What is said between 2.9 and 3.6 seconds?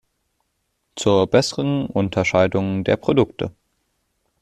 Produkte.